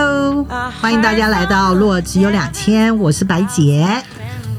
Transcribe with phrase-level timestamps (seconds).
[0.00, 0.46] Hello，
[0.80, 3.84] 欢迎大家来到《洛只有两千》，我是白洁，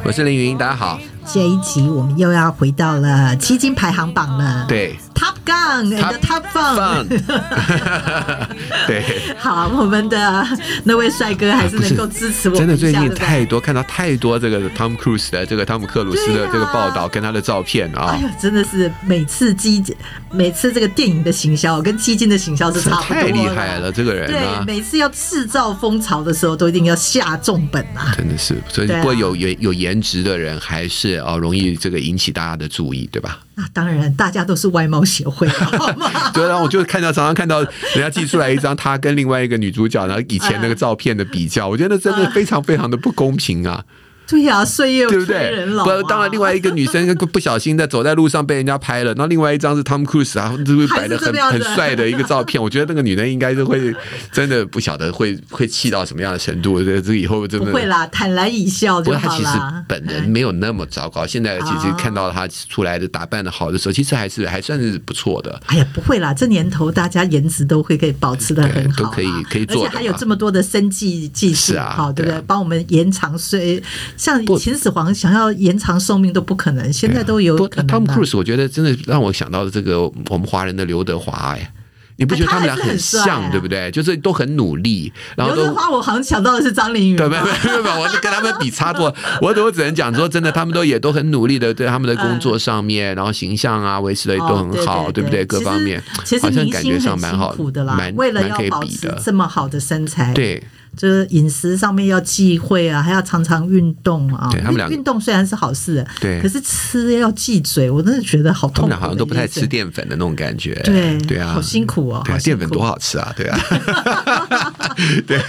[0.04, 1.00] 我是凌云，大家好。
[1.26, 4.66] 这一集我们又要回到了基金排行榜了。
[4.68, 5.00] 对。
[5.20, 7.06] Top Gun and Top Fun，
[8.88, 9.04] 对，
[9.38, 10.48] 好，我们的
[10.86, 12.60] 那位帅哥还是能够支持我们。
[12.60, 19.94] 真的最近太多看到太多这个 Tom Cruise 的这个汤姆克鲁斯的这个报道跟他的照片啊，哎呦，真的是每次基金，
[20.32, 23.22] 每次这个电影的行销跟基金的行销是差不多。
[23.22, 33.40] 太厉害了，这个人对，每次要制造风潮的时候都一定要下重本啊，真的是，所以不过有有有颜值的人还是哦容易这个引起大家的注意，对吧？
[33.60, 36.32] 那当然，大家都是外貌协会， 好吗？
[36.34, 43.84] 对，然后我就看到常常看到人家寄出来一张他跟另外一个女主角，然后以前那个照片的比较，我觉得真的非常非常的不公平啊。
[44.30, 45.84] 对呀，岁月催人老。
[45.84, 52.62] 不，当然，另外一个女生不小心在走在路上被人家拍了，然后另外一张是 Tom Cruise 啊，就是摆的很 很帅的一个照片。
[52.62, 53.94] 我觉得那个女人应该是会
[54.32, 56.84] 真的不晓得会会气到什么样的程度。
[56.84, 59.20] 这这以后真的不会啦，坦然一笑就好了。
[59.20, 61.26] 不过他其实本人没有那么糟糕。
[61.26, 65.60] 现在其实看到她出来的打扮的好的时候，其实还是还算是不错的。
[65.66, 72.40] 哎呀，不会啦，这年头大家颜值都会可以保持的很好，都可以可以做，而且还有这么多的生计技术，好对不对？
[72.46, 73.82] 帮我们延长岁。
[74.20, 77.88] 像秦始皇想要延长寿命都不可能，现在都有可能。
[77.88, 81.72] Tom Cruise 我觉得真的让我想到了这个我们华人的刘德华哎，
[82.18, 83.90] 你不觉得他们俩很像对不对？
[83.92, 85.12] 就是都很努力。
[85.38, 87.42] 然后刘德华我好像想到的是张凌云，对不对？
[87.98, 89.06] 我跟他们比差多，
[89.42, 95.46] 我我只能讲说真的，他们都也都很努力的在他们的工作上面，然后形象啊维持的也都很好，对不对？
[95.46, 96.04] 各方面
[96.42, 100.62] 好像感觉上蛮好的，蛮为了要保持这么好的身材，对。
[100.96, 104.50] 就是饮食上面要忌讳啊，还要常常运动啊。
[104.52, 108.82] 对他们俩运动虽然是好事，对，可是吃要忌嘴，我真的觉得好痛苦。
[108.82, 110.74] 他们俩好像都不太吃淀粉的那种感觉。
[110.84, 112.22] 对对啊，好辛苦哦。
[112.26, 113.60] 对，淀粉多好吃啊，对啊。
[115.26, 115.40] 对，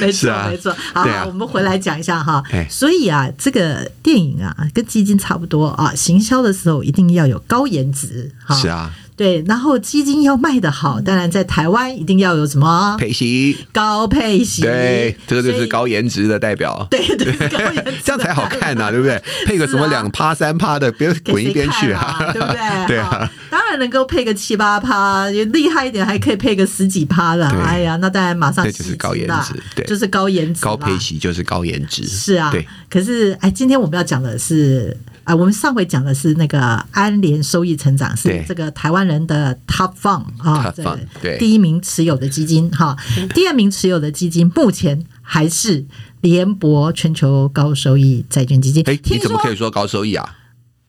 [0.00, 0.74] 没错没错。
[0.94, 2.42] 好，我们回来讲一下哈。
[2.68, 8.30] 所以啊，这个电影啊，跟基金差不多啊，行销的时候一定要有高颜值。
[8.50, 8.94] 是啊。
[9.20, 12.96] 对，然后基金要卖得好，当然在台湾一定要有什么？
[12.98, 19.22] 配息，高配息，对，这个就是高颜值的代表， 对对，高颜值 这样才好看呐，对不对？
[19.44, 22.86] 配个什么两趴三趴的，别滚一边去啊， 对不对？
[22.88, 32.66] 对啊，当然能够配个七八趴，厉害一点还可以配个十几趴的，哎呀，那当然马上这就是高颜值，对，就是高颜值，高配息就是高颜值，是啊，对。
[32.88, 34.96] 可是哎，今天我们要讲的是。
[35.24, 36.60] 啊，我们上回讲的是那个
[36.90, 40.72] 安联收益成长，是这个台湾人的 Top Fund 啊，
[41.20, 42.96] 对，第一名持有的基金哈，
[43.34, 45.84] 第二名持有的基金目前还是
[46.20, 48.82] 联博全球高收益债券基金。
[48.86, 50.36] 哎，你怎么可以说高收益啊？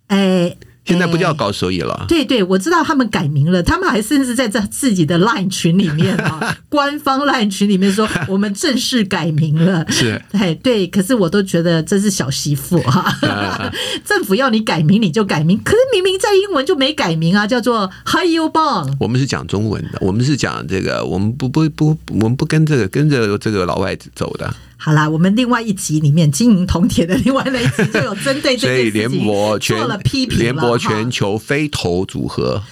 [0.07, 0.55] 哎。
[0.83, 1.93] 现在不叫高收益了。
[1.93, 9.85] 欸、对对，我知道他们改名了，他们还甚至在这自己的 LINE 群里面啊， 官方 LINE 群里面说我们正式改名了。
[9.91, 13.71] 是，哎对，可是我都觉得这是小媳妇哈、啊，
[14.03, 18.95] 政府要你改名你就改名，可是明明在英文就没改名啊，叫做 High Yield Bond。
[18.99, 24.53] 我们是讲中文的，我们是讲这个，我们不不不，我们不跟这个跟着这个老外走的。
[24.83, 29.23] 好啦，我们另外一集里面金银铜铁的另外那一集就有针对这件事情
[29.59, 30.43] 做了批评了。
[30.43, 32.63] 联博全球非投组合。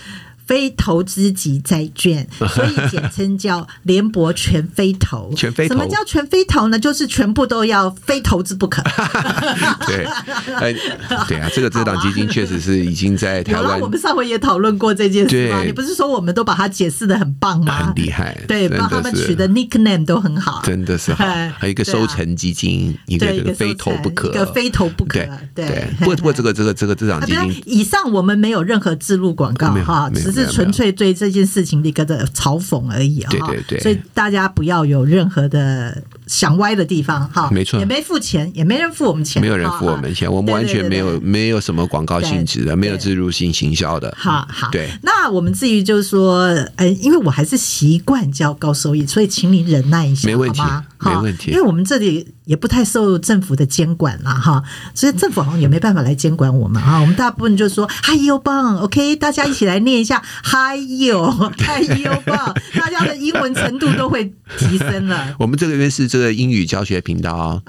[0.49, 5.31] 非投资级债券， 所以简称叫联博全非投。
[5.35, 5.75] 全非投。
[5.75, 6.79] 什么叫全非投呢？
[6.79, 8.81] 就是全部都要非投资不可。
[9.85, 10.05] 对，
[10.55, 10.73] 哎，
[11.27, 13.79] 对啊，这个这档基金确实是已经在台湾。
[13.79, 15.61] 我们上回也讨论过这件事吗？
[15.63, 17.85] 你不是说我们都把它解释的很棒吗？
[17.85, 18.35] 很厉害。
[18.47, 20.63] 对，帮他们取的 nickname 都很好。
[20.63, 21.23] 真的是好。
[21.23, 25.19] 还有一个收成基金，一个这个非投不可，一个非投不可。
[25.53, 25.87] 对。
[25.99, 30.38] 不过不过这个这个这个这档基金，以上我们没有任何置入广告哈，只是。
[30.39, 44.89] 是纯粹对这件事情的一个的嘲讽而已啊，对对对，所以大家不要有任何的想歪的地方哈，没错，也没付钱，也没人付我们钱，没有人付我们钱，我们完全没有没有什么广告性质的，没有植入性行销的，好好，对。
[45.01, 46.43] 那我们至于就是说，
[46.75, 50.61] 呃，因为我还是习惯交高收益，所以请你忍耐一下，没问题，
[50.99, 54.63] 没问题，因为我们这里也不太受政府的监管了哈，
[54.95, 61.09] 所以政府好像也没办法来监管我们啊，我们大部分就是说 High Yield Bond，OK，大家一起来念一下 Yield。
[61.09, 65.33] 有太优吧， 大家的英文程度都会提升了。
[65.37, 67.61] 我们这个边是这个英语教学频道啊，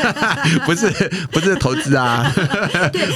[0.64, 0.90] 不是
[1.30, 2.32] 不是投资啊，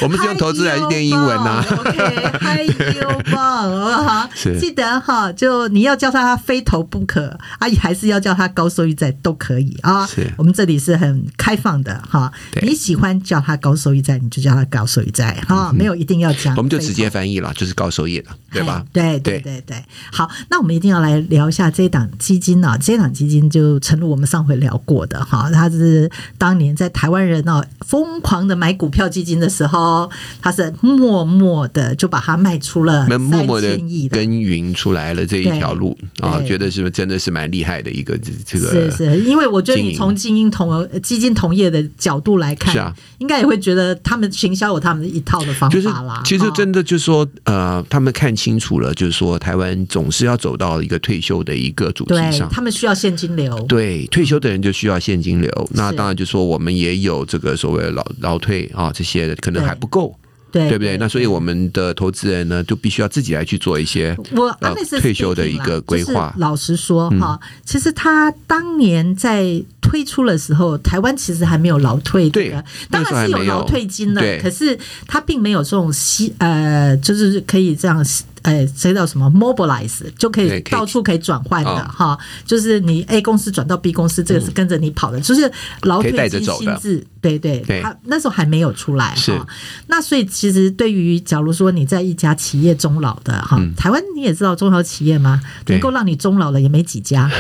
[0.03, 1.65] 我们是用投资来练英文呐。
[1.79, 4.29] OK，太优棒哈，
[4.61, 10.07] 记得哈，就你要叫他非投不可，阿姨还是要叫他高收益债都可以啊。
[10.07, 12.31] 是，我们这里是是很开放的哈。
[12.63, 16.55] 你喜欢叫它高收益债，你就叫它高收益债哈，没有一定要讲。
[16.57, 18.85] 我们就直接翻译了，就是高收益了，对吧？
[18.93, 19.77] 对对对对。
[20.13, 30.11] 好，那我们一定要来聊一下这档基金啊，这档基金就诚如我们上回聊过的哈，它是当年在台湾人哦疯狂的买股票基金的时候，
[30.41, 33.79] 它是默默的就把它卖出了，默默的
[34.11, 38.71] 耕耘出来了这一条路啊，觉得是不是真的是蛮厉害的一个这个？
[38.71, 46.23] 是是，因为我觉得你从精英同基金同业的角度来看，是啊，应该也会觉得他们行销有他们一套的方法啦。
[46.25, 53.59] 其实真的就是说，呃，他们看清楚了，就是说台湾总是要走到一个退休的一个主题上，他们需要现金流。
[53.69, 55.69] 对，退休的人就需要现金流。
[55.73, 60.15] 那当然就说我们也有这个所谓的老老退啊，这些可能还不够。
[60.53, 60.97] 对，对不对？
[60.99, 66.35] 那所以我们的投资人呢，就必须要自己来去做一些我、呃、退休的一个规划。
[66.39, 72.55] 老实说哈，嗯、其实他当年在推出的时候，台湾其实还没有劳退的，对
[72.91, 78.05] 当然是有劳退金的，可是他并没有这种吸呃，就是可以这样。
[78.43, 85.51] 哎，这叫什么？Mobilize 就可以到处可以转换的哈，就是你 A 公司转到 B 公司，这个是跟着你跑的，就是
[85.83, 89.47] 老退金心智，对对，他那时候还没有出来哈。
[89.89, 95.41] 那所以其实对于假如说你在一家企业终老的哈，台湾你也知道中小企业吗？
[95.67, 97.29] 能够让你终老的也没几家，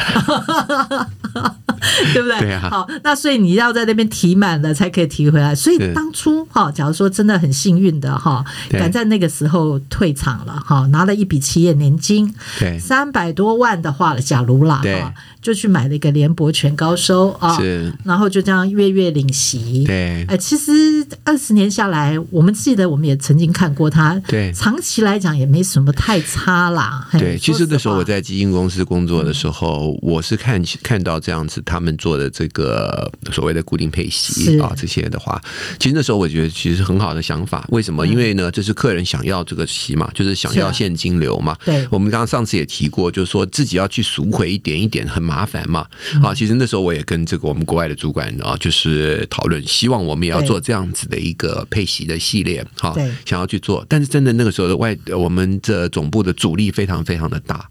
[2.12, 2.40] 对不对？
[2.40, 2.68] 对啊。
[2.70, 5.54] 好，那所以你要在那边提满了才可以提回来。
[5.54, 10.86] 所以当初哈，假如说真的很幸运的哈，赶在那个时候退场了哈。
[10.90, 15.02] 拿了一笔企业年金，对，三百多万的话，假如啦，对，
[15.40, 27.06] 就去买了一个联博全高收啊，是，然后就这样月月领息，对，哎，其实二十年下来，我们记得我们也曾经看过它，对，长期来讲也没什么太差啦。
[27.12, 35.40] 对，其实那时候我在基金公司工作的时候，我是看看到这样子他们做的这个所谓的固定配息啊这些的话，
[35.78, 37.66] 其实那时候我觉得其实很好的想法。
[37.68, 38.06] 为什么？
[38.06, 40.70] 因为呢，这是客人想要这个息嘛，就是想要。
[40.80, 45.86] 现金流嘛，对，我们刚刚上次也提过，就是说自己要去赎回一点一点，很麻烦嘛。
[46.22, 52.94] 啊，其实那时候我也跟这个我们国外的主管啊，就是讨论，希望我们也要做这样子的一个配息的系列，哈，
[53.26, 53.84] 想要去做。
[53.90, 57.68] 但是真的那个时候的外，我们这总部的阻力非常非常的大。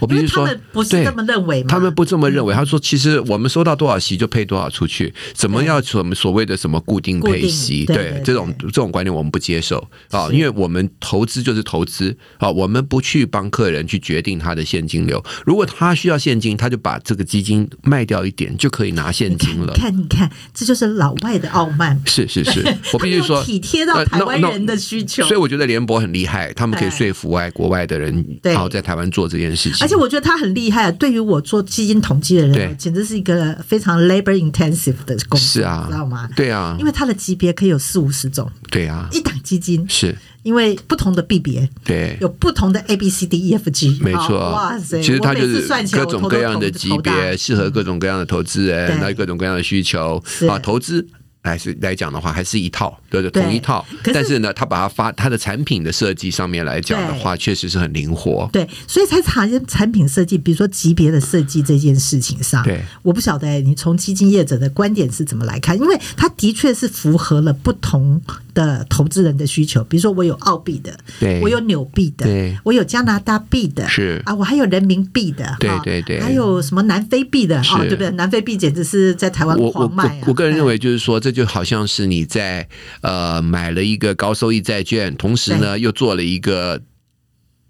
[0.00, 1.66] 我比如说，他们不是这么认为吗？
[1.68, 2.52] 他们不这么认为。
[2.52, 7.84] 他说，其实我们收到多少息就配多少出去，怎么要什么所谓的什么固定配息？
[7.86, 9.78] 对，这种这种观念我们不接受
[10.10, 12.47] 啊，因为我们投资就是投资啊。
[12.50, 19.72] 我们不去帮客人去决定他的现金流，如果他需要现金，他就把这个基金卖掉一点，就可以拿现金了。
[19.74, 22.00] 你看，你看，这就是老外的傲慢。
[22.06, 22.62] 是是是，
[22.92, 25.24] 我必须说体贴到台湾人的需求。
[25.24, 29.78] 所以我觉得联博很厉害，他们可以说服外国外的人，然后在台湾做这件事情。
[29.80, 36.28] 而且我觉得他很厉害，对于我做基金统计的人，简直是一个非常 labor intensive 的工作，是啊，知道吗？
[36.34, 38.50] 对啊，因为他的级别可以有四五十种。
[38.70, 40.16] 对啊，一档基金是。
[40.42, 50.22] 因为不同的币别，对，有不同的 A B C D E F G，没错，哇塞，其实它就是各种各样的级别，适合各种各样的投资人，那各种各样的需求。
[50.48, 51.06] 啊，投资。
[51.48, 53.84] 还是来讲的话，还是一套，对对，同一套。
[54.12, 58.48] 但是呢，他把它发它的产品的设计上面来讲的话，确实是很灵活。
[58.52, 62.62] 对，所以才产生产品设计，比如说级别的设计这件事情上。
[62.62, 68.20] 对，我不晓得你从基金业者的观点是怎么来看，因为它的确是符合了不同
[68.52, 69.82] 的投资人的需求。
[69.84, 78.10] 比如说，我有澳币的，对，我有纽币的，对，我有加拿大币的，是啊，我还有人民币的，对对对，还有什么南非币的哦，对不对？
[78.10, 80.24] 南非币简直是在台湾狂卖啊！
[80.26, 81.37] 我个人认为，就是说这。
[81.38, 82.68] 就好像是你在
[83.00, 86.82] 呃买了一个高收益债券，同时呢又做了一个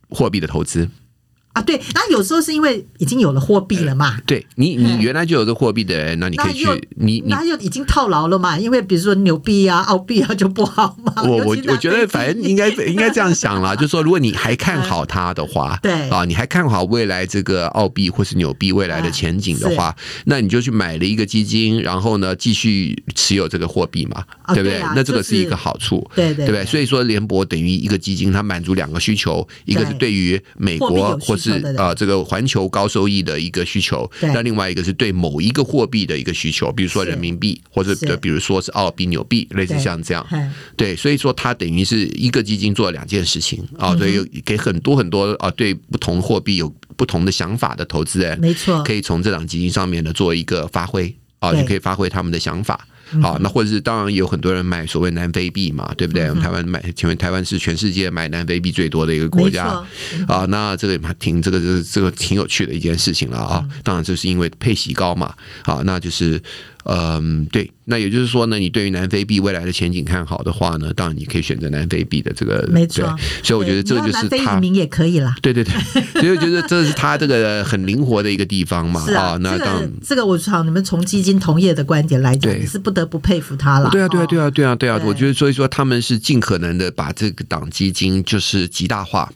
[0.08, 0.88] 货币的投资。
[1.52, 4.18] 啊，对，那有时候是因为已经有了货币了嘛？
[4.26, 8.58] 对你，你原来就有这货币的人，那你可以去，你你那就已经套牢了嘛？
[8.58, 11.12] 因为比如说纽币啊、 澳币啊就不好嘛。
[11.24, 19.94] 我我我觉得反正应该应该这样想啦， 就是说如果你还看好它的话，对啊，你还看好未来这个澳币或是纽币未来的前景的话，
[20.26, 24.22] 那你就去买了一个基金，然后呢继续持有这个货币嘛，
[24.54, 24.80] 对不对？
[24.94, 40.26] 那这个是一个好处，对对对，所以说联博等于一个基金，它满足两个需求，一个是对于美国或是是啊，这个环球高收益的一个需求，那另外一个是对某一个货币的一个需求，比如说人民币，或者比如说是澳币、纽币，类似像这样。
[40.76, 52.86] 对，所以说它等于是一个基金做了两件事情啊，所以给很多很多啊，对不同货币有不同的想法的投资人，没错，可以从这档基金上面呢做一个发挥啊，你可以发挥他们的想法。
[53.22, 56.28] 好，那或者是当然也有很多人买所谓南非币嘛，对不对？
[56.28, 59.82] 我们台湾买，请问台湾是全世界买南非币最多的一个国家
[60.26, 60.44] 啊。
[60.48, 63.64] 那这个挺这个这个这个挺有趣的一件事情了啊。
[63.82, 65.34] 当然就是因为配息高嘛。
[65.64, 66.40] 啊，那就是
[66.88, 67.70] 嗯，对。
[67.90, 73.04] 那也就是说呢，你对于南非币未来的前景看好的话呢，当然你可以选择南非币的这个，没错。
[73.42, 75.34] 所以我觉得这就是他，移民也可以啦。
[75.40, 75.72] 对对对，
[76.20, 79.00] 所以我觉得这是他这个很灵活的一个地方嘛。
[79.14, 83.88] 啊，啊，那当然，这个我从你们从基金同业的观点来讲，也是不得不佩服他了。
[83.90, 85.00] 对啊，对啊，对啊，对啊，对啊。
[85.04, 89.30] 我觉得所以说他们是尽可能的把这个档基金就是极大化。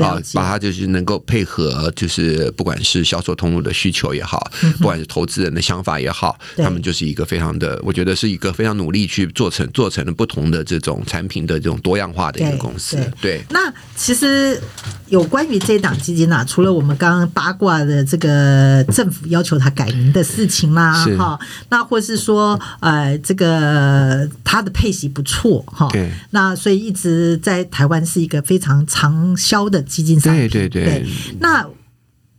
[0.00, 12.98] 啊，把它就是能够配合，就是不管是销售通路的需求也好，不管是投资人的想法也好，他们就是一个非常的，我觉得是一个非常努力去做成做成了不同的这种产品的这种多样化的一个公司。
[13.20, 14.60] 对，那其实
[15.08, 21.38] 有关于这档基金啊，除了我们刚刚八卦的这个政府要求它改名的事情啦，哈，
[21.70, 29.77] 那或是说呃，这个它的配息不错哈，对，那所以一直在台湾是一个非常长销的。
[29.82, 31.06] 基金商品，对对对，对，
[31.40, 31.66] 那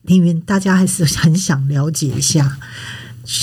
[0.04, 2.58] 凌云，大家还是很想了解一下，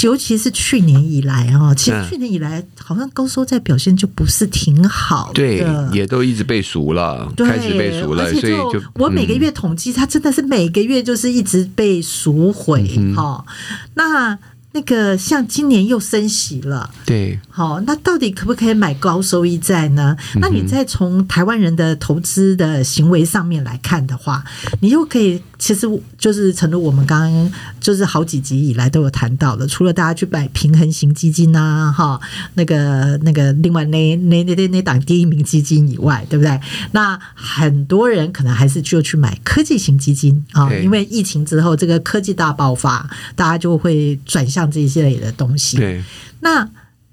[0.03, 12.83] 尤其是去年以来啊，其实去年以来好像高收债表现就不是挺好的，对，也都一直被赎了，开始被赎了，所以就我每个月统计，它真的是每个月就是一直被赎回
[13.15, 13.55] 哈、嗯，
[13.95, 14.39] 那。
[14.77, 20.15] 那个像今年又升息了，对，好，那到底可不可以买高收益债呢？
[20.39, 24.45] 那你再从台湾人的投资的行为上面来看的话，
[24.81, 25.41] 你又可以。
[25.59, 25.87] 其实
[26.19, 32.21] 就是，成都我们刚刚就是好几集以来都有谈到的，除了大家去买平衡型基金呐，哈，
[32.55, 36.61] 那个那个另外那那那那那档第一名基金以外，对不对？
[36.93, 45.79] 那很多人可能还是就去买科技型基金啊，因为疫情之后这个科技大爆发，大家就会转向这些类的东西。
[45.79, 46.03] 对，
[46.41, 46.69] 那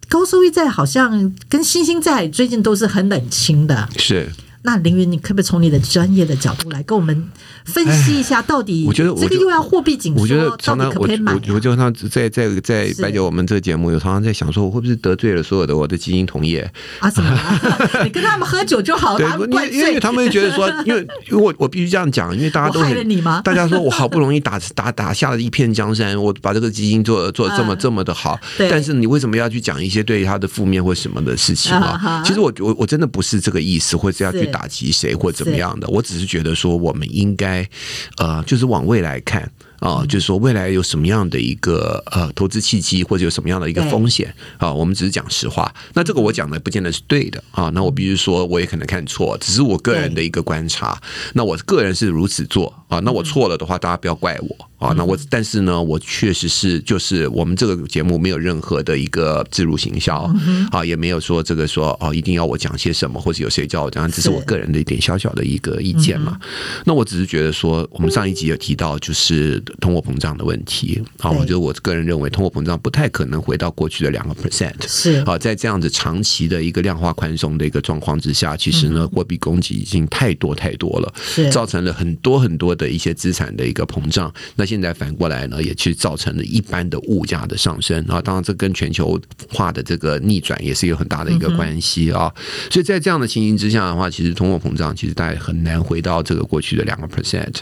[0.09, 3.87] 高收益债好像跟新兴债最近都是很冷清的。
[3.97, 4.29] 是。
[4.65, 7.29] 那凌云，你可不可以从你的专业的角度来跟我们
[7.65, 16.61] 分析一下，到底我觉得这个又要货币紧缩，我觉得常常我我我就常在在在白酒我们这个节目，有常常在想说，我会不会得罪了所有的我的基金同业
[16.99, 17.11] 啊？
[17.11, 17.37] 怎么？
[18.05, 23.41] 你跟他们喝酒就好了，因为因为他们觉得说， 因为因为我我必须这样讲，因为大家都害了你吗？
[23.43, 32.23] 大家说 我好不容易打打打下了一片江山，我把这个基金做做这么这么的好，但是你为什么要去讲一些对他的负面或什么的事情啊？
[32.25, 34.52] 其实我我我真的不是这个意思，或者要去。
[34.53, 35.87] 打击谁或怎么样的？
[35.89, 37.67] 我只是觉得说，我们应该，
[38.17, 39.51] 呃，就是往未来看。
[39.79, 44.71] 啊、哦，就是说未来有什么样的一个呃投资契机，或者有什么样的一个风险啊？
[44.71, 45.75] 我们只是讲实话。
[45.93, 47.69] 那这个我讲的不见得是对的啊。
[47.73, 50.97] 那我必须说，我也可能看错，只是我个人的一个观察。
[51.33, 52.99] 那我个人是如此做啊。
[52.99, 54.93] 那我错了的话，大家不要怪我啊。
[54.97, 60.29] 那我但是呢，我确实是就是我们这个节目没有任何的一个自入行销
[60.71, 66.37] 啊，也没有说这个说哦一定要我讲些什么，或者有谁叫我讲，这是我个人的一点小小的一个意见嘛。
[66.85, 69.61] 那我只是觉得说，我们上一集有提到就是。
[69.79, 74.73] 通货膨胀的问题啊，我觉得我个人认为，通货膨胀不太可能回到过去的两个 percent。
[74.87, 84.33] 是啊，在这样子长期的一个量化宽松的一个状况之下，其实呢，货币供给已经太多太多了，是造成了很多很多的一些资产的一个膨胀。
[84.55, 88.19] 那现在反过来呢，也去造成了一般的物价的上升啊。
[88.19, 92.33] 当然，这跟全球化的这个逆转也是有很大的一个关系啊。
[92.71, 97.53] 所以在这样的情形之下的话，其实通货膨胀其实大概很难回到这个过去的两个 percent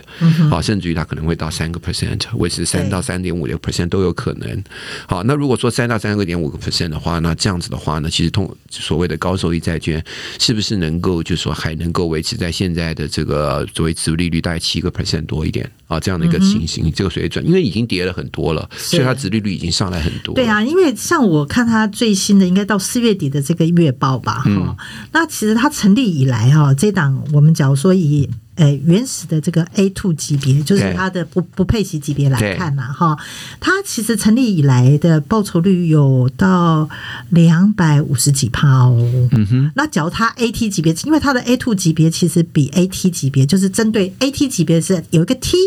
[0.49, 2.21] 啊，甚至于它可能会到三个 percent。
[2.37, 4.63] 维持三到三点五六 percent 都有可能。
[5.05, 10.01] 好，那如果说三到三个点五个 percent 的话，那这样子的话呢，其实通所谓的高收益债券
[10.39, 20.33] 是不是能够，就是说还能够维持在现在的这个作为殖利率大概七个 percent 多一点啊，这样的一个情形，这个水准，因为已经跌了很多了，所以它殖利率已经上来很多。
[20.33, 24.75] 对啊，因为像我看它最新的，应该到四月底的这个月报吧，哈、嗯，
[25.11, 28.29] 那其实它成立以来哈，这档我们假如说以。
[28.61, 33.17] 诶，原始的这个 A two 级别，就是它的不不配息级别来看嘛，哈，
[33.59, 36.87] 它其实成立以来的报酬率有到
[37.29, 39.29] 两百五十几趴哦。
[39.31, 45.57] 嗯哼，那假如它 A T 级别，因为它的 A two 级别其实比 A T 级别，就是针对 A T 级别是有一个 T。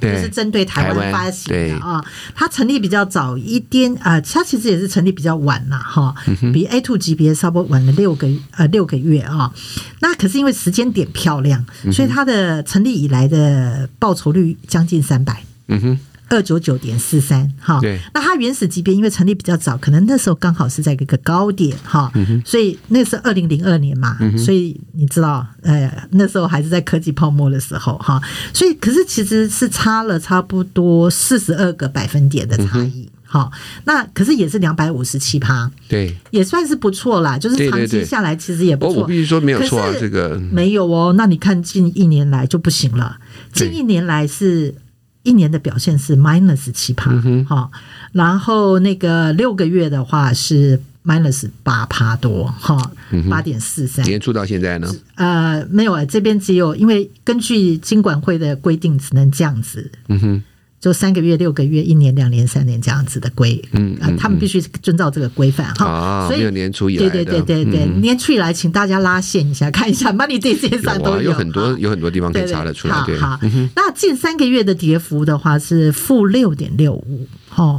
[0.00, 2.02] 就是针对台湾发行的啊，
[2.34, 6.14] 它成立比较早一点啊，它其实也是成立比较晚了哈，
[6.54, 9.52] 比 A two 级别稍微晚了六个呃六个月啊。
[10.00, 15.42] 那可是因为时间点漂亮，所以它的成立以来的报酬率将近三百。
[15.68, 15.98] 嗯哼。
[16.32, 17.80] 二九九点四三，哈，
[18.14, 28.22] 那它原始级别因为成立比较早，可能那时候刚好是在一个高点，哈、嗯，所以那是二零零二年嘛、嗯，所以你知道，呃，那时候还是在科技泡沫的时候，哈，
[28.54, 33.50] 所以可是其实是差了差不多四十二个百分点的差异，哈、嗯，
[33.84, 39.02] 那可是也是两百五十七趴，对，也算是不错啦，就是长期下来其实也不错。
[39.02, 41.14] 我必须说没有错啊，这个没有哦。
[41.16, 43.18] 那你看近一年来就不行了，
[43.52, 44.74] 近一年来是。
[45.22, 47.12] 一年的表现是 minus 七趴，
[47.46, 47.70] 好、
[48.12, 52.90] 然后那个六个月的话是 minus 八趴多，哈，
[53.28, 54.02] 八点四三。
[54.06, 54.90] 年初到现在呢？
[55.16, 59.92] 呃，没有啊，这边只有因为根据金管会的规定，只能这样子。
[60.08, 60.42] 嗯哼。
[60.80, 65.84] 就三个月、六个月、一年、两年、三年这样子的规，嗯，嗯，他们必须遵照这个规范哈。
[65.84, 73.04] 啊，所以有年初以来，对对对对对，嗯、年初以来，请大家拉线一下， 看一下 Money 这些上都有，有很多有很多地方可以查得出来。
[73.04, 77.78] 对，好，嗯、那近三个月的跌幅的话是负六点六五，哈，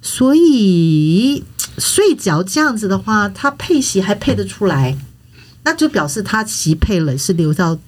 [0.00, 1.44] 所以
[1.78, 4.96] 所以只要这样子的话，它配息还配得出来，
[5.62, 7.78] 那就表示它息配了是留到。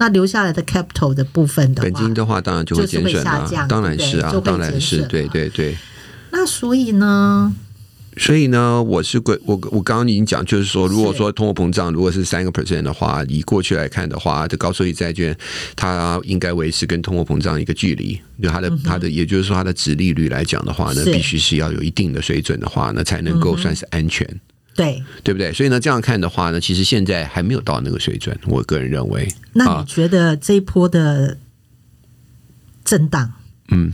[0.00, 5.76] 那留下来的 capital 的部分的，本金的话当然就会减损了，当然是啊，当然是，对对对。
[6.32, 7.54] 那所以呢？
[8.16, 15.36] 所以呢，我是我我我刚刚已经讲，就是说，如果说通货膨胀如果是三个 percent 的话，以过去来看的话，这高收益债券
[15.76, 24.26] 它应该维持跟通货膨胀一个距离，就它的它的，也就是说它的值利率来讲的话呢，必须是要有一定的水准的话呢，才能够算是安全。
[24.74, 25.52] 对，对不对？
[25.52, 28.38] 所以呢，这样看的话呢，其实现在还没有到那个水准。
[28.46, 31.36] 我个人认为，那你觉得这一波的
[32.84, 33.32] 震荡，
[33.68, 33.92] 嗯？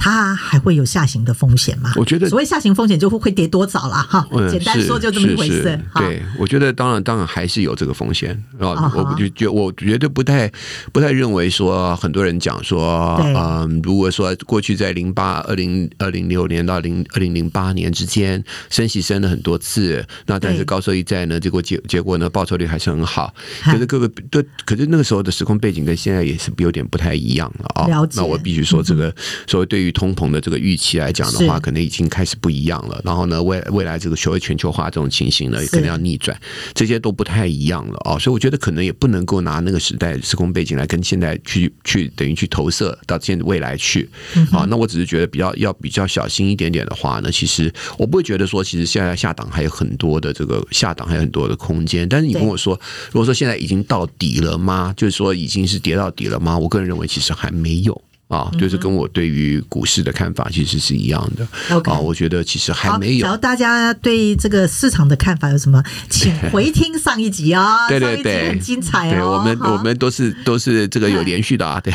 [0.00, 1.92] 它还会有下行的风险吗？
[1.96, 4.24] 我觉得所谓下行风险就会会跌多少了哈。
[4.48, 5.78] 简单说就这么一回事。
[5.96, 8.90] 对，我觉得当然当然还是有这个风险啊。
[8.94, 10.50] 我就觉我绝对不太
[10.92, 23.34] 不太认为说很多人讲说，嗯，如果说过去在零八二零二零六年到零二零零八年之间升息升了很多次，那但是高收益债呢，结果结结果呢报酬率还是很好。
[23.64, 28.08] 可是各个对，可是那个时候的时空背景跟现在也是有点不太一样了啊。
[28.14, 29.12] 那我必须说这个
[29.48, 29.87] 所谓对于。
[29.92, 33.00] 通膨的这个预期来讲的话，可能已经开始不一样了。
[33.04, 36.38] 然后呢，未未来这个所谓全球化这种情形呢，可能要逆转，
[36.74, 38.18] 这些都不太一样了啊。
[38.18, 44.08] 所以我觉得可能也不能够拿那个时代时空背景来跟现在去去等于去投射到现未来去
[44.52, 44.66] 啊。
[44.68, 52.08] 那我只是觉得比较要比较小心一点点的话呢，其实我不会觉得说，其实现在下档还有很多的这个下档还有很多的空间。
[52.08, 52.78] 但是你跟我说，
[53.12, 54.94] 如果说现在已经到底了吗？
[54.96, 56.58] 就是说已经是跌到底了吗？
[56.58, 58.02] 我个人认为其实还没有。
[58.28, 61.46] 啊，就是跟我对于股市的看法其实是一样的。
[61.70, 61.90] Okay.
[61.92, 63.22] 啊，我觉得其实还没有。
[63.22, 65.82] 然后大家对这个市场的看法有什么？
[66.10, 69.12] 请回听上一集啊，对对对，很精彩哦。
[69.12, 71.90] 对我们我们都是都是这个有连续的啊， 对，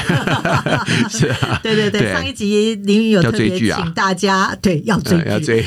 [1.07, 5.63] 是啊，对对对，上一集林云有特别请大家对要追剧，要追。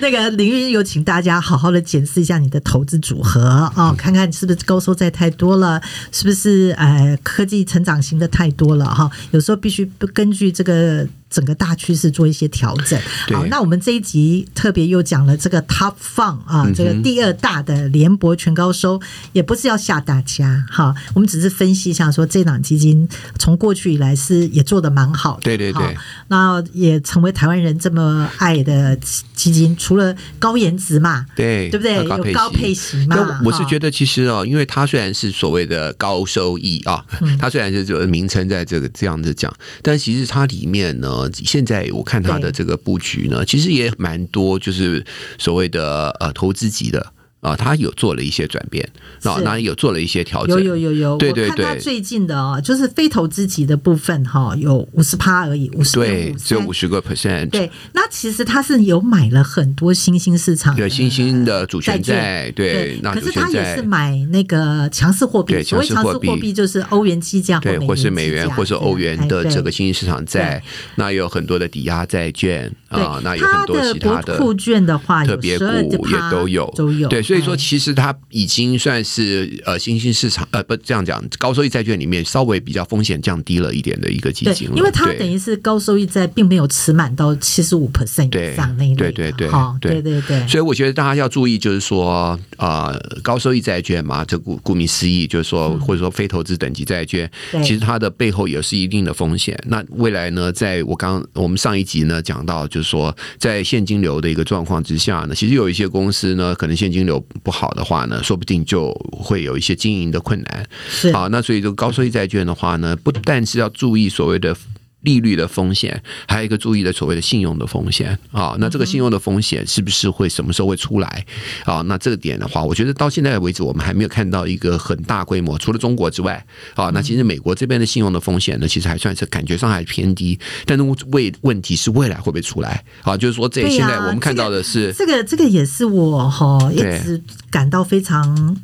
[0.00, 3.44] 那个林云有请大家好好的检视一下你的投资组合
[3.76, 9.08] 啊，看看是不是高收债太多了，是不是呃科技成长型的太多了哈？
[9.30, 9.58] 有时候。
[9.68, 11.06] 必须不根据这个。
[11.30, 12.98] 整个大趋势做一些调整。
[13.34, 18.98] 好，那我们这一集特别又讲了这个 Top Fund 啊，嗯、这个第二大的联博全高收，
[19.34, 23.06] 也不是要吓大家哈，我们只是分析一下说这档基金
[23.38, 25.94] 从过去以来是也做的蛮好的，对对对，
[26.28, 28.98] 那也成为台湾人这么爱的
[29.38, 31.94] 基金，除了高颜值嘛，对对不对？
[31.94, 33.40] 有高配型嘛？
[33.44, 37.04] 我是觉得其实哦，因为它虽然是所谓的高收益啊，
[37.38, 41.08] 它虽然是这个名称在这个这样子讲，但其实它里面呢。
[41.08, 45.02] 呃，现在我看它的这个布局呢，其实也蛮多，就是
[45.36, 47.14] 所谓的呃投资级的。
[47.40, 48.88] 啊，他有做了一些转变，
[49.22, 51.78] 那，那有做了一些调整，有有有有，对对对。
[51.78, 57.48] 最近的啊，就是非投资级的部分哈，有五十趴而已，五十对，只有五十个 percent。
[57.50, 62.98] 对，那其实他是有买了很多新兴市场，对新兴的主权债，对。
[63.02, 70.60] 那可是他也是买那个强势货币，所谓强势货币就是欧元基价，对，或是美元或是欧元的这个新兴市场债，
[70.96, 77.22] 那有很多的抵押债券啊，那有很多其他的国库券的话，特别股也都有，都有对。
[77.22, 84.76] 所以说，其实它已经算是呃新兴市场呃不这样讲，高收益债券里面稍微比较风险降低了一点的一个基金了。
[84.76, 89.12] 因为它等于是高收益债，并没有持满到七十五 percent 以上那一类。
[89.12, 90.48] 对对对，对对对。
[90.48, 97.30] 所以我觉得大家要注意，就是说啊、呃，高收益债券嘛，这顾顾名思义，就是说或者说非投资等级债券，
[97.62, 99.58] 其实它的背后也是一定的风险。
[99.66, 107.58] 那未来呢，在我刚我们上一集呢讲到，就是说在现金流的一个状况之下呢，其实有一些公司呢，可能现金流不好。
[107.58, 110.64] 好的话呢，说不定就会有一些经营的困难。
[110.88, 114.56] 是啊，那所以这个高收益债券的话呢，不但是要注意所谓的
[115.02, 118.56] 利率的风险，还有一个注意的所谓的信用的风险啊。
[118.58, 121.24] 那这个信用的风险是不是会什么时候会出来
[121.64, 121.80] 啊？
[121.82, 126.90] 那这个点的话，我觉得到现在为止，我们还没有看到一个很大规模，除了中国之外啊。
[126.92, 130.38] 那其实美国这边的信用的风险呢，其实还算是感觉上还偏低。
[130.66, 133.16] 但是未问题是未来会不会出来啊？
[133.16, 138.56] 就是说，这现在我们看到的是这个这个也是我哈一直感到非常。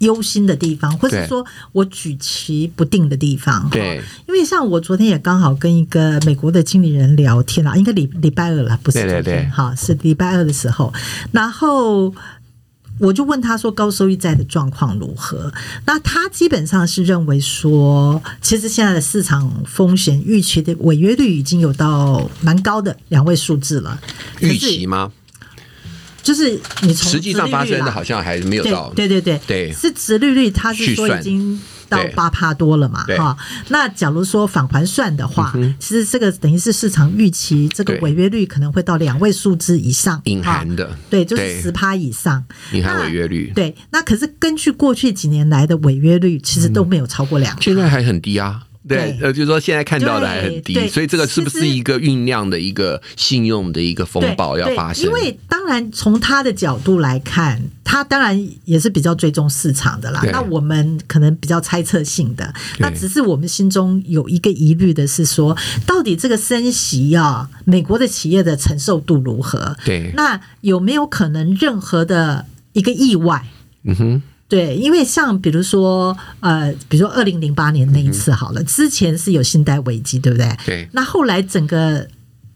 [0.00, 3.68] 忧心的地方，或是说我举棋不定的地方。
[3.70, 10.92] 对，因为像我昨天也刚好跟一个美国的经理人聊天啦，应该礼礼拜二了，不是昨天，哈，是礼拜二的时候，
[11.32, 12.14] 然后
[12.98, 15.52] 我就问他说高收益债的状况如何？
[15.86, 24.00] 那他基本上是认为说，其实现在的市场风险预期的违约率已经有到蛮高的两位数字了，
[24.40, 25.12] 预期吗？
[26.28, 33.34] 就是你从实际上发生的好像还没有到，对对对对，是直利率，它是说已经到八趴多了嘛哈。
[33.68, 42.44] 那假如说返还算的话，其实这个等于是市场预期这个违约率可能会到两位数字以上，隐含的，对，就是十趴以上。
[42.72, 43.50] 隐含违约率。
[43.54, 48.64] 对，那可是根据过去几年来的违约率，其实都没有超过两，现在还很低啊。
[48.88, 55.04] 对，呃，就是说现在看到的还很低，所以这个是不是一个酝酿的一个信用的一个风暴要发生？
[55.04, 60.22] 因为当然从他的角度来看，他当然也是比较追踪市场的啦。
[60.32, 69.76] 那我们可能比较猜测性的，那只是我们心中有一个疑虑的是说，到底这个升息啊，美国的企业的承受度如何？
[69.84, 73.44] 对，那有没有可能任何的一个意外？
[73.84, 74.22] 嗯哼。
[74.48, 80.56] 对，因为像比如说，呃，比如说二零零八年那一次好了，嗯、之前是有信贷危机，对不对？
[80.64, 80.88] 对。
[80.92, 82.08] 那后来整个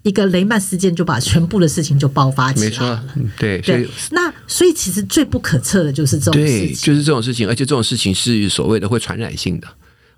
[0.02, 3.05] 一个雷曼事件就把全部的事情就爆发起来了。
[3.14, 3.59] 没错，对。
[3.61, 3.62] 对。
[3.62, 9.68] 所以那所以其实最不可测的就是这种事情，对，就是这种事情，而且这种事情是所谓的会传染性的。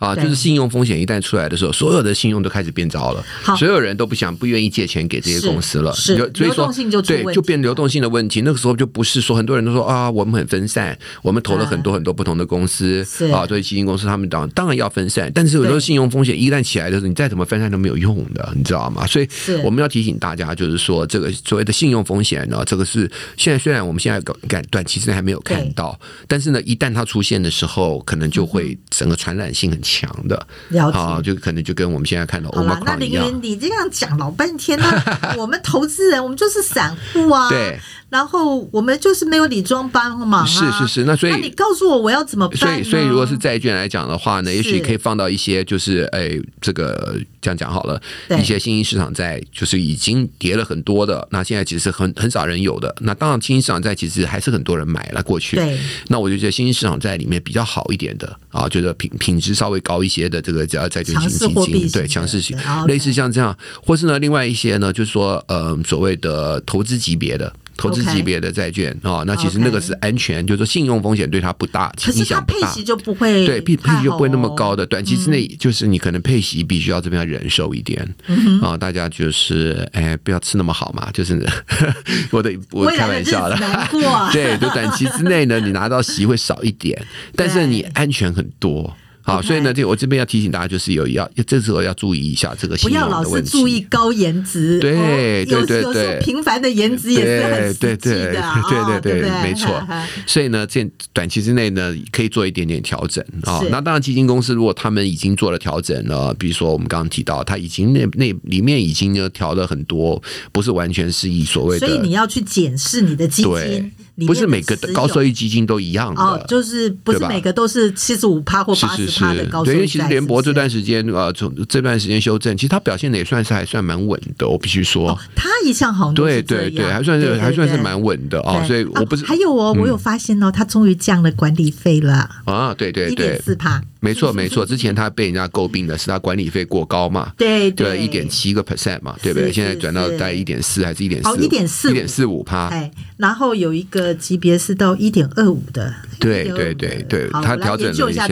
[0.04, 3.24] 啊，就是信用风险一旦出来的时候，所有的信用都开始变糟了，
[3.56, 6.70] 所有人都不想、不愿意借钱给这些公司了，是，所以说
[7.02, 8.42] 对，就变流动性的问题。
[8.42, 19.06] 那个时候就不是说很多人都说啊，我们很分散，我们投了很多很多不同的公司啊，所以基金公司他们当当然要分散，但是有时候信用风险一旦起来的时候，你再怎么分散都没有用的，你知道吗？
[19.06, 19.28] 所以
[19.62, 29.93] 我们要提醒大家，就是说这个所谓的信用风险呢，这个是现在虽然我们现在感短期之内还没有看到，但是呢，一旦它出现的时候，可能就会整个传染性很强
[30.28, 30.46] 的。
[30.92, 32.84] 好，就可能就跟我们现在看到欧马克一样。
[32.86, 37.48] 那林云，你这样讲老半天，那 我们投资人，我们就是散户啊。
[37.48, 37.78] 对。
[38.14, 42.56] 然后我们就是没有理专帮忙，是是是，那所以那你告诉我我要怎么办？
[42.56, 48.00] 所以所以如果是债券来讲的话呢，也许可以放到一些就是哎，这个这样讲好了，
[48.38, 52.94] 一些新兴市场债就是已经跌了很多的，那现在其实很很少人有的。
[53.00, 55.56] 那当然新兴市场债其实还是很多人买了过去。
[55.56, 55.76] 对。
[56.06, 67.52] 那我就觉得新兴市场债里面比较好一点的啊，觉得品品质稍微高一些的这个叫债券型基金，对，强势型，类似像这样，或是呢另外一些呢，就是说呃所谓的投资级别的。
[67.76, 72.68] 投资级别的债券啊那其实那个是安全.就是说信用风险对它不大，影响不大。
[72.68, 81.44] 配息就不会对配配息就不会那么高的，短期之内就是你可能配息必须要这边要忍受一点、嗯、啊，大家就是哎不要吃那么好嘛，就是
[82.30, 83.56] 我的我开玩笑的，
[84.32, 87.00] 对，就短期之内呢，你拿到息会少一点，
[87.34, 88.94] 但是你安全很多。
[89.24, 92.76] 好，所以呢，这我这边要提醒大家，就是有要这时候要注意一下这个。
[92.76, 99.82] 不要老是注意高颜值，对对对对，平凡的颜值也是很对对对对对，没错。
[100.26, 103.62] 所以呢，这短期之内呢，可以做一点点调整啊。
[103.70, 113.90] 那当然，基金公司如果他们已经做了调整了，比如说我们刚刚提到，他已经那那里面已经呢调了很多，不是完全是以所谓的，所以你要去检视你的基金。
[114.26, 119.74] 不是每个高收益基金都一样的，哦，就是不是每个都是七十五趴或八十趴的高收益。
[119.74, 125.18] 对，因为其实联博这段时间呃，从这段时间修正，其实它表现的也算是还算蛮稳的，我必须说。
[125.34, 128.62] 它一向好像对对对，还算是还算是蛮稳的哦。
[128.66, 132.72] 所以我不是还有哦，我有发现哦，它终于降了管理费了啊！
[132.74, 133.82] 对对对，一点四趴。
[134.04, 139.50] 没错没错，之前他被人家诟病的是他管理费过高嘛，对对，一点七个 percent 嘛，对不对？
[139.50, 141.28] 现在转到在一点四还是一点四？
[141.28, 142.68] 哦，一点四，一点四五趴。
[142.68, 148.28] 哎，然后有一个级别是到一点二五的，对对对对，他调整了一下，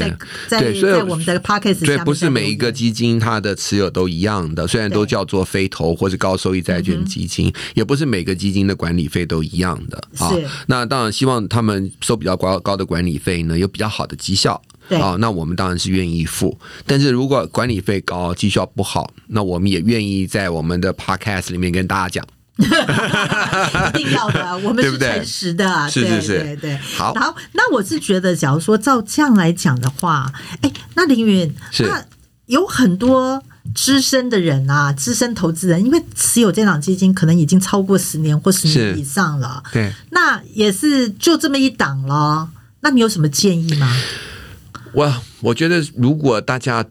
[0.50, 10.30] 对，所以我们的 podcast 对，不是每一个基金它的持有都一样的，虽然都叫做非投或者高收益债券基金，也不是每个基金的管理费都一样的啊。
[10.66, 14.61] 那当然希望他们收比较高高的管理费呢，有比较好的绩效。
[14.92, 22.26] 对啊，那我们当然是愿意付，但是如果管理费高、绩效不好，那我们也愿意在我们的 podcast 里面跟大家讲。
[22.62, 22.64] 一
[23.96, 26.76] 定要的，我们是诚实的，是是是，对对。
[26.76, 32.05] 好，然后那我是觉得，假如说照这样来讲的话，哎，那凌云，那
[32.46, 33.42] 有很多
[33.74, 42.50] 资深的人啊，资深投资人，因为持有这档基金可能已经超过十年或十年以上了，对，那也是就这么一档了。
[42.81, 43.96] 那你有什么建议吗？
[44.94, 46.85] 我我觉得，如果大家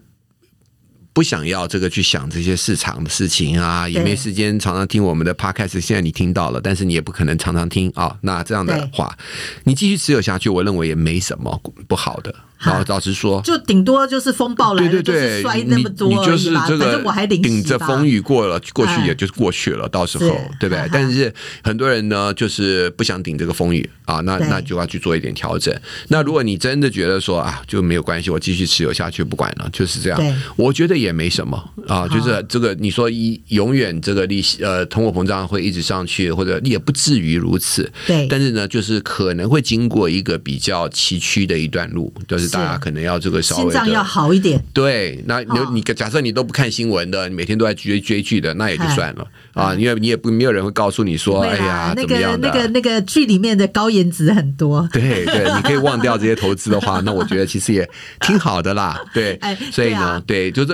[1.12, 5.80] 不想要这个去想这些市场的事情啊，也没时间常常听我们的 podcast。
[5.80, 8.16] 现在你听到了，但是你也不可能常常听啊。
[8.22, 9.16] 那这样的话，
[9.64, 12.34] 你继续持有下去，我认为也没什么不好的。
[12.62, 20.24] 好，老实说，就顶多就是风暴来了，对对对，摔那么多你，你就是这个，我还顶着风雨过了，过去也就过去了，到时候
[20.60, 20.88] 对不对？
[20.92, 25.74] 但是很多人呢，就是不想顶这个风雨啊，那那就要去做一点调整。
[26.06, 30.20] 那如果你真的觉得说啊，就没有关系，我继续持有下去不管了，就是这样。
[30.54, 31.56] 我觉得也没什么
[31.88, 37.90] 啊，就是这个你说一永远这个利息呃通货膨胀会一直上去，或者也不至于如此。
[38.06, 42.51] 对，但是呢，就是可能会经过一个比较崎岖的一段路，就是。
[42.52, 44.62] 大家可能要这个稍微心脏要好一点。
[44.72, 49.74] 对，那你你假设你都不看新闻的，你每天都在追追剧的，那也就算了啊。
[49.74, 54.88] 因为你也不没有人会告诉你说，哎呀，那个那个那个剧里面的高颜值很多。
[54.92, 57.88] 对对，你可以忘掉这些投资的话， 那我觉得其实也
[58.20, 59.00] 挺好的啦。
[59.12, 59.38] 对，
[59.72, 60.72] 所以呢，对，就是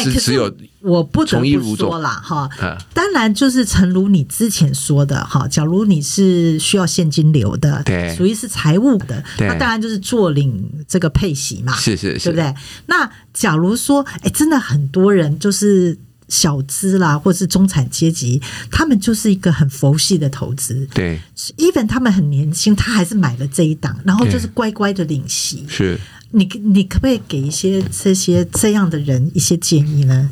[0.00, 0.52] 一直持有。
[0.80, 2.48] 我不得不说啦，哈，
[2.94, 12.54] 当然就是诚如你之前说的哈，假如你是需要现金流的，对，属于是财务的，那当然就是做领这个配息嘛，是是是，对不对？
[12.86, 21.18] 那假如说，哎，真的很多人就是小资啦，或是中产阶级，他们就是一个很佛系的投资，对
[21.56, 25.98] ，even 他们很年轻，他还是买了这一档，然后就是乖乖的领息，是。
[26.30, 30.28] 你你可不可以给一些这些这样的人一些建议呢？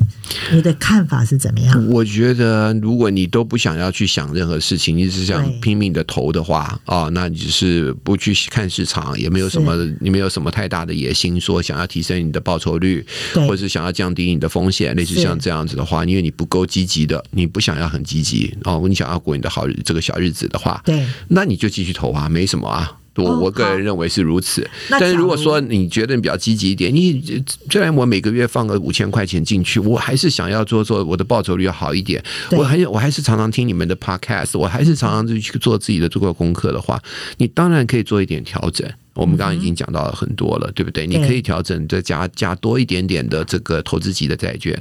[0.51, 1.89] 你的看法是怎么样？
[1.89, 22.97] 我觉得，如果你都不想要去想任何事情，你只是想拼命的投的话啊，那你就是不去看市场，也没有什么，你没有什么太大的野心，说想要提升你的报酬率，或者是想要降低你的风险，类似像这样子的话，因为你不够积极的，你不想要很积极哦，你想要过你的好日这个小日子的话，对，那你就继续投啊，没什么啊。
[23.23, 37.01] 我我个人认为是如此，哦、但是如果说你觉得你比较积极一点，你虽然我每个月放个五千块钱进去，我还是想要做做我的报酬率要好一点，我还我还是常常听你们的 podcast，我还是常常去做自己的这个功课的话，
[37.37, 38.87] 你当然可以做一点调整。
[39.17, 41.05] 我们刚刚已经讲到了很多了，对不对？
[41.05, 44.73] 你可以调整，再加加多一点点的这个投资级的债券。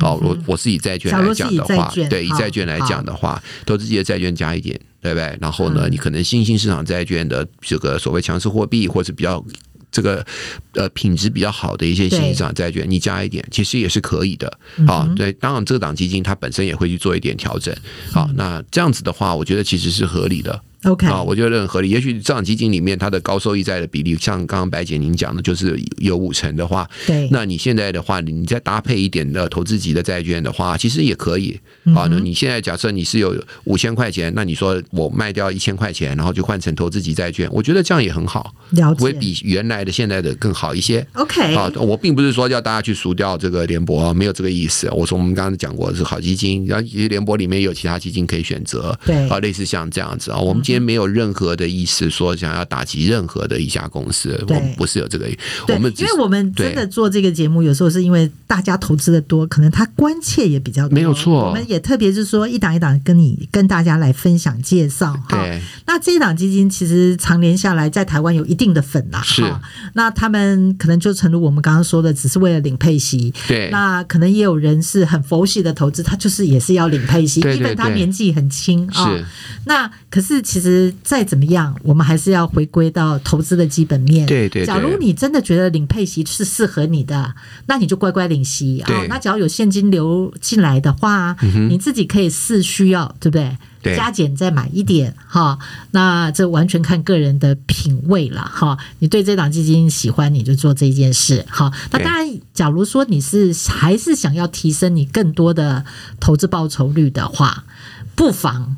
[0.00, 4.78] 哦，我我是以债券来讲的话，对，以债券来讲的话，投资级的债券加一点。
[5.04, 5.36] 对不对？
[5.38, 9.44] 然后呢，你可能新兴市场债券的这个所谓强势货币，或者比较
[9.92, 10.24] 这个
[10.72, 14.50] 呃品质比较好的一些新兴市场债券，你加一点，其实也是可以的。
[14.86, 17.76] 啊，对，当然这个档基金它本身也会去做一点调整。
[18.12, 20.58] 好，那这样子的话，我觉得其实是合理的。
[20.84, 21.90] OK 啊，我觉得很合理。
[21.90, 31.58] 也许这样基金里面它的高收益债的比例，像刚刚白姐您讲的，就是有五成的话，对，那你现在的话，你再搭配一点的投资级的债券的话，其实也可以。
[31.94, 41.06] 啊，那你现在假设你是有五千块钱，那你说我卖掉一千块钱，然后就换成投资级债券，我觉得这样也很好，了解，会比原来的现在的更好一些。
[41.12, 44.88] OK 啊，我并不是说要大家去赎掉这个联博，没有这个意思。
[44.92, 55.26] 我说我们刚刚讲过是好基金，然后其实联博里面有其他基金可以选择，对啊，类似像这样子啊，我们今天没有任何的意思说想要打击任何的一家公司，我们不是有这个，
[55.68, 61.46] 我们因为我们真的做这个节目，有时候是因为大家投资的多，可能他关切也比较多，没有错。
[61.46, 65.44] 我们也特别是说一档一档跟你跟大家来分享介绍哈。
[65.86, 69.42] 那这一档基金其实常年下来在台湾有一定的粉呐，是。
[69.94, 73.70] 那他们可能就诚如我们刚刚说的，只是为了领配息，对。
[73.70, 79.04] 那可能也有人是很佛系的投资，他就是也是要领配息，因为他年纪很轻啊。
[79.04, 79.24] 是。
[79.66, 84.24] 那可是其实再怎么样，我们还是要回归到投资的基本面。
[84.24, 84.64] 对对。
[84.64, 87.34] 假如你真的觉得领配息是适合你的，
[87.66, 89.04] 那你就乖乖领息啊。
[89.08, 91.36] 那只要有现金流进来的话，
[91.68, 93.58] 你自己可以视需要，对不对？
[93.82, 93.96] 对。
[93.96, 95.58] 加减再买一点哈。
[95.90, 98.78] 那这完全看个人的品味了哈。
[99.00, 101.44] 你对这档基金喜欢，你就做这件事。
[101.48, 105.84] 哈，那当然，假如说你是还是想要提升你更多的
[106.20, 107.64] 投资报酬率的话，
[108.14, 108.76] 不妨。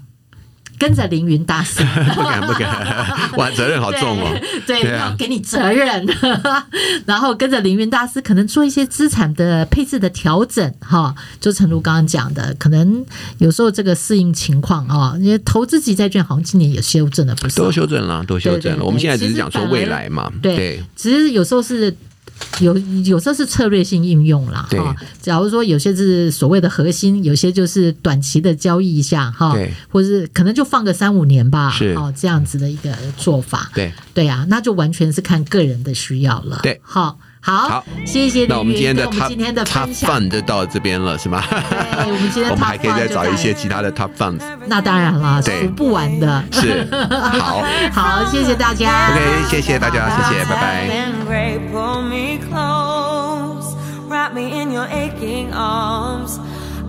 [0.78, 1.84] 跟着凌云大师，
[2.14, 4.38] 不 敢不敢， 哇，责任好重哦。
[4.66, 6.06] 对，对啊，要给你责任。
[7.06, 13.04] 然后跟着凌云大师，可能做一些资产的配置的调整，哈，就诚如刚刚讲的，可能
[13.38, 18.84] 有时候这个适应情况啊，因为投资级债券好像今年也修正了不少，都修正了，都修正了。
[18.84, 21.94] 我们现在只是讲说未来嘛，对，其实有时候是。
[22.60, 24.68] 有有时候是策略性应用啦。
[24.70, 24.96] 哈。
[25.20, 29.56] 假如说有些是所谓的核心，有些就是短期的交易一下哈，
[29.88, 33.70] 或者是可能就放个三五年吧，哦，这样子的一个做法。
[33.74, 36.60] 对对啊，那就完全是看个人的需要了。
[36.62, 37.18] 对，好。
[37.46, 38.44] 好，谢谢。
[38.48, 41.44] 那我们今天的 top 今天的 top fund 就到这边了，是吗？
[41.48, 44.42] 对，我们今天我们还可以再找一些其他的 top funds。
[44.66, 46.42] 那当然了，数不完的。
[46.50, 46.88] 是，
[47.38, 49.10] 好，好，谢谢大家。
[49.12, 50.88] OK，谢谢大家，谢谢，拜拜。
[54.76, 56.38] your aching arms.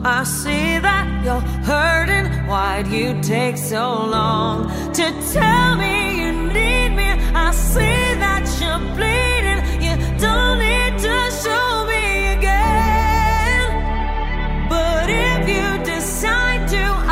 [0.04, 2.28] I see that you're hurting.
[2.48, 7.10] Why'd you take so long to tell me you need me?
[7.34, 9.37] I see that you're bleeding.
[15.84, 17.07] Decide to,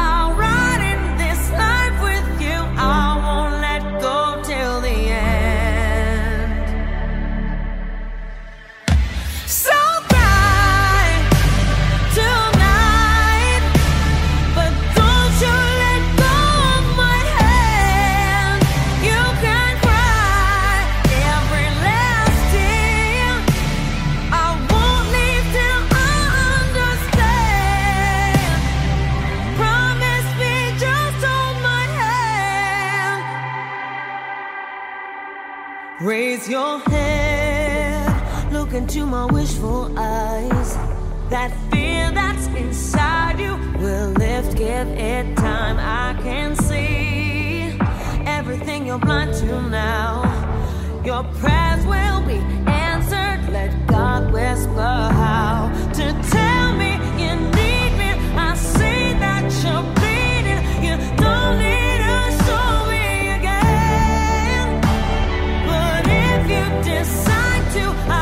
[67.75, 68.14] to,